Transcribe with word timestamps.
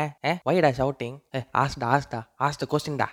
Eh? 0.00 0.08
Eh? 0.30 0.36
Why 0.46 0.54
da 0.60 0.70
shouting? 0.72 1.14
Eh? 1.32 1.42
Ask 1.62 1.78
da, 1.82 1.88
ask 1.96 2.08
da. 2.10 2.20
Ask 2.46 2.58
the 2.62 2.66
question 2.72 2.96
da. 3.02 3.06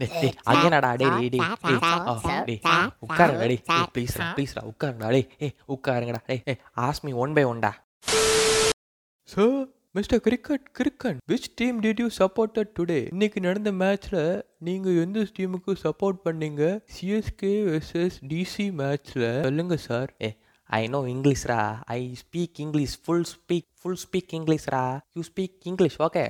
டேய், 0.00 0.10
டேய், 0.20 0.34
again 0.52 0.74
அடா, 0.78 0.90
டேய், 1.00 1.10
டேய், 1.14 1.30
டேய், 1.34 1.40
டேய், 1.64 1.78
ஆ, 2.12 2.14
டேய், 2.48 2.60
உட்காருங்க, 3.04 3.40
டேய், 3.50 3.60
டேய், 3.68 3.88
please 3.96 4.14
டா, 4.18 4.26
please 4.36 4.54
டா, 4.56 4.62
உட்காருங்கடா, 4.70 5.08
டேய், 5.14 5.26
ஏய், 5.46 5.54
உட்காருங்கடா, 5.74 6.20
டேய், 6.30 6.42
ஏய், 6.52 6.58
ask 6.86 7.00
me 7.08 7.12
one 7.22 7.34
by 7.38 7.44
one 7.52 7.60
டா. 7.66 7.72
Sir, 9.28 9.48
mister 9.94 10.20
cricket 10.20 10.64
cricket 10.72 11.18
which 11.28 11.48
team 11.54 11.76
did 11.80 12.00
you 12.00 12.06
supported 12.18 12.70
today 12.78 12.98
இன்னைக்கு 13.08 13.40
நடந்த 13.40 13.70
மேட்ச்ல 13.72 14.16
நீங்க 14.58 14.88
எந்த 15.00 15.26
டீமுக்கு 15.36 15.72
சப்போர்ட் 15.84 16.18
பண்ணீங்க? 16.24 16.62
சிஎஸ்கே 16.94 17.52
வெர்சஸ் 17.66 18.16
டிசி 18.22 18.66
மேட்ச்ல 18.72 19.24
சொல்லுங்க 19.42 19.76
சார் 19.76 20.10
ஏ 20.22 20.30
I 20.70 20.88
know 20.88 21.00
இங்கிலீஷ்ரா 21.06 21.60
I 21.94 22.00
speak 22.22 22.60
English 22.60 22.96
full 23.04 23.26
speak 23.34 23.68
full 23.80 24.00
speak 24.04 24.32
இங்கிலீஷ்ரா 24.32 24.82
you 25.14 25.24
speak 25.30 25.54
English 25.64 25.98
okay 25.98 26.24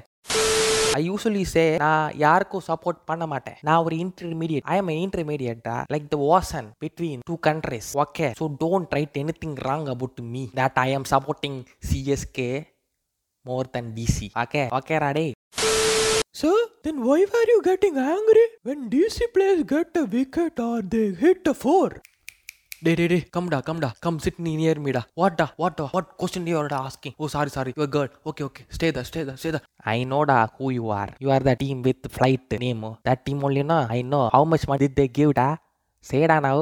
I 0.95 1.01
usually 1.11 1.45
say 1.47 1.65
நான் 1.77 2.13
யாருக்கும் 2.17 2.65
சப்போர்ட் 2.67 3.01
பண்ண 3.05 3.27
மாட்டேன். 3.27 3.57
நான் 3.63 3.83
ஒரு 3.85 3.97
intermediate 3.97 4.67
I 4.67 4.77
am 4.77 4.93
இன்டர்மீடியட்டா 4.99 5.77
like 5.91 6.07
the 6.09 6.19
person 6.25 6.69
between 6.85 7.25
two 7.27 7.37
countries 7.47 7.89
okay 8.05 8.29
so 8.41 8.47
don't 8.61 8.93
write 8.93 9.19
anything 9.41 9.57
wrong 9.67 9.89
about 9.89 10.21
me 10.35 10.45
that 10.55 10.79
I 10.81 10.89
am 10.91 11.09
supporting 11.11 11.59
CSK 11.91 12.49
more 13.45 13.65
than 13.75 13.95
DC. 13.99 14.31
Okay, 14.45 14.67
okay, 14.81 14.99
Rade. 14.99 15.35
Sir, 16.41 16.55
then 16.85 16.97
why 17.07 17.21
were 17.33 17.47
you 17.53 17.61
getting 17.63 17.97
angry 17.97 18.47
when 18.63 18.91
DC 18.91 19.19
players 19.35 19.63
get 19.65 19.97
a 19.97 20.05
wicket 20.05 20.59
or 20.59 20.83
they 20.83 21.07
hit 21.23 21.47
a 21.47 21.55
four? 21.55 21.89
Day, 22.83 22.95
day, 22.97 23.07
day, 23.09 23.21
come 23.35 23.49
da, 23.49 23.61
come 23.63 23.81
da, 23.81 23.91
come 24.01 24.19
sit 24.21 24.39
near 24.39 24.75
me 24.75 24.93
da. 24.93 25.03
What 25.15 25.39
da, 25.39 25.47
what 25.57 25.77
da, 25.77 25.87
what 25.89 26.09
question 26.19 26.47
you 26.47 26.59
are 26.59 26.69
da 26.69 26.85
asking? 26.89 27.15
Oh, 27.19 27.29
sorry, 27.29 27.51
sorry, 27.51 27.73
you're 27.77 27.85
a 27.85 27.93
girl. 27.97 28.09
Okay, 28.27 28.45
okay, 28.45 28.65
stay 28.69 28.91
there, 28.91 29.05
stay 29.05 29.23
there, 29.23 29.37
stay 29.37 29.53
there. 29.53 29.63
I 29.85 30.05
know 30.05 30.25
da 30.25 30.49
who 30.59 30.71
you 30.71 30.91
are. 30.91 31.09
You 31.19 31.31
are 31.31 31.41
the 31.41 31.55
team 31.57 31.81
with 31.83 32.11
flight 32.11 32.51
name. 32.65 32.85
That 33.05 33.25
team 33.25 33.43
only 33.43 33.63
no. 33.63 33.87
I 33.89 34.03
know. 34.03 34.29
How 34.33 34.45
much 34.45 34.67
money 34.69 34.89
did 34.89 34.97
they 34.97 35.09
give 35.09 35.35
da? 35.35 35.49
Say 36.01 36.27
da 36.27 36.41
now. 36.41 36.59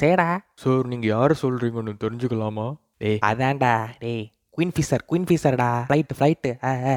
Say 0.00 0.12
da. 0.22 0.28
Sir 0.62 0.88
நீங்க 0.92 1.06
யார 1.14 1.34
சொல்றீங்கன்னு 1.42 1.92
தெரிஞ்சுக்கலாமா 2.02 2.66
டேய் 3.02 3.20
அதான்டா 3.30 3.72
டேய் 4.02 4.24
queen 4.58 4.72
Fisher 4.76 5.02
queen 5.10 5.26
ஃபிஷர்டா 5.28 5.68
flight 5.84 6.14
flight 6.16 6.50
ஆ 6.62 6.72
ஆ. 6.86 6.96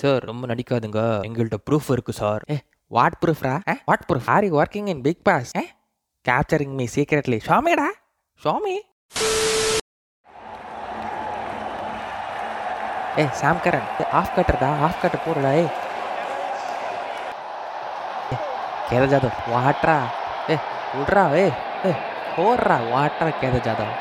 sir 0.00 0.24
ரொம்ப 0.28 0.44
நடிக்காதுங்க. 0.50 1.00
எங்கள்கிட்ட 1.26 1.58
ப்ரூஃப் 1.66 1.90
இருக்கு 1.92 2.12
சார் 2.14 2.42
ஏ 2.50 2.56
வாட் 2.90 3.16
ப்ரூஃப்ரா 3.22 3.52
ஏ 3.68 3.74
what 3.88 4.06
proof 4.08 4.28
are 4.34 4.44
you 4.46 4.54
working 4.60 4.88
in 4.92 5.02
Bigg 5.04 5.22
Boss 5.24 5.52
A 5.56 5.64
capturing 6.24 6.74
me 6.78 6.86
secretly 6.94 7.38
சுவாமிடா 7.46 7.88
ஷாமி 8.40 8.76
ஏ 13.18 13.26
சாம் 13.38 13.62
கரன் 13.64 13.88
ஆஃப் 14.20 14.34
கட்டர்டா 14.36 14.70
ஆஃப் 14.84 15.00
கட்டர் 15.02 15.24
போடுடா 15.24 15.50
ஏ. 15.54 15.64
கேத 18.88 19.04
ஜாதவ் 19.12 19.36
வாட்ரா 19.52 19.96
ஏ 20.50 20.56
விட்றா 20.94 21.24
ஏ. 21.36 21.46
ஏ 21.86 21.92
போடுறா 22.36 22.78
Vadra 22.92 23.28
Kedar 23.40 23.56
Jadhav 23.66 23.92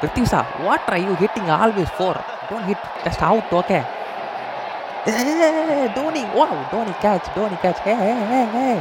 What 0.00 0.80
are 0.88 0.98
you 0.98 1.14
hitting 1.16 1.50
always 1.50 1.88
for? 1.90 2.16
Don't 2.48 2.64
hit 2.64 2.78
just 3.04 3.20
out, 3.22 3.52
okay? 3.52 3.84
Hey, 5.04 5.92
Dhoni, 5.94 6.24
wow, 6.34 6.48
Dhoni 6.70 6.92
catch, 7.00 7.24
Dhoni 7.36 7.60
catch. 7.60 7.78
Hey, 7.80 7.94
hey, 7.94 8.24
hey, 8.32 8.46
hey. 8.56 8.76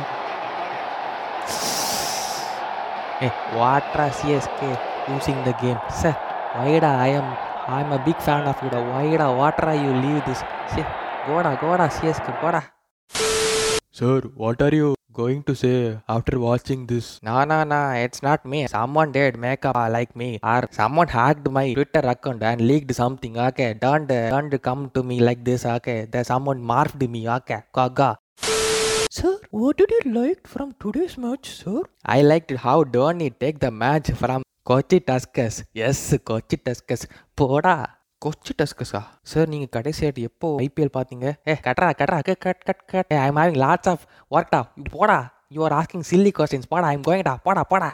Hey, 3.19 3.31
what 3.51 3.83
are 3.99 4.09
CSK 4.09 4.79
losing 5.09 5.43
the 5.43 5.51
game? 5.59 5.79
Sir, 5.91 6.15
Vaida, 6.55 6.87
I 6.87 7.09
am 7.19 7.27
I'm 7.67 7.91
a 7.91 7.99
big 7.99 8.15
fan 8.21 8.47
of 8.47 8.55
you. 8.63 8.69
Vaida, 8.69 9.35
what 9.35 9.61
are 9.63 9.75
you 9.75 9.91
leave 9.93 10.23
this? 10.25 10.39
See, 10.73 10.85
go 11.27 11.37
on, 11.37 11.57
CSK, 11.89 12.41
go 12.41 12.47
on. 12.47 12.63
Sir, 13.91 14.21
what 14.35 14.61
are 14.61 14.73
you? 14.73 14.98
going 15.21 15.41
to 15.49 15.53
say 15.61 15.73
after 16.15 16.35
watching 16.45 16.81
this? 16.91 17.07
No, 17.29 17.35
no, 17.51 17.57
no, 17.73 17.81
it's 18.05 18.21
not 18.27 18.45
me. 18.51 18.59
Someone 18.67 19.11
did 19.17 19.37
makeup 19.45 19.75
uh, 19.75 19.89
like 19.97 20.15
me, 20.21 20.29
or 20.53 20.61
someone 20.79 21.09
hacked 21.17 21.49
my 21.57 21.65
Twitter 21.79 22.03
account 22.13 22.43
and 22.51 22.61
leaked 22.69 22.93
something. 23.01 23.35
Okay, 23.49 23.69
don't, 23.85 24.09
uh, 24.11 24.29
don't 24.35 24.55
come 24.69 24.89
to 24.95 25.03
me 25.11 25.19
like 25.29 25.43
this. 25.49 25.65
Okay, 25.77 25.99
that 26.13 26.25
someone 26.31 26.61
marked 26.73 27.07
me. 27.15 27.21
Okay, 27.37 27.61
gaga. 27.75 28.09
Sir, 29.11 29.35
what 29.49 29.77
did 29.77 29.91
you 29.97 30.11
like 30.13 30.47
from 30.47 30.67
today's 30.83 31.17
match, 31.17 31.47
sir? 31.61 31.81
I 32.05 32.21
liked 32.21 32.51
how 32.65 32.83
Dhoni 32.83 33.29
take 33.43 33.59
the 33.59 33.71
match 33.71 34.11
from 34.11 34.43
Kochi 34.63 34.99
Tuskers. 34.99 35.63
Yes, 35.73 36.15
Kochi 36.23 36.57
Tuskers. 36.57 37.05
Poda. 37.35 37.77
Kochi 38.25 38.53
டஸ்கஸா? 38.61 38.99
Sir 39.21 39.47
நீங்கள் 39.47 39.71
கடைசியாட்டு 39.75 40.21
எப்போ 40.29 40.47
IPL 40.59 40.91
பார்த்தீங்க 40.97 41.27
ஏ 41.47 41.53
கட்ரா 41.67 41.87
Katra 41.99 42.17
cut 42.27 42.41
cut 42.45 42.63
cut. 42.67 42.81
Cut 42.91 43.13
I 43.17 43.27
am 43.27 43.35
having 43.35 43.59
lots 43.63 43.89
of 43.91 44.03
ஒர்க்டா 44.31 44.59
போடா. 44.91 45.17
You 45.55 45.63
are 45.67 45.75
asking 45.79 46.03
silly 46.09 46.31
questions 46.39 46.69
போடா 46.69 46.87
I'm 46.93 47.01
கோயிங்டா 47.01 47.35
போடா 47.43 47.63
போடா. 47.63 47.89